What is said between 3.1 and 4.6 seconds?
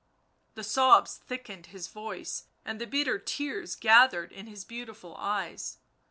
tears gathered in